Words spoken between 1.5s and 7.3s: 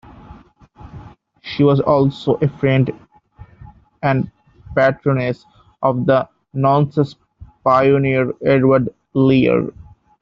was also a friend and patroness of the nonsense